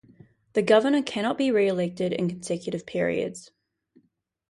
[0.53, 3.51] The governor cannot be re-elected in consecutive periods.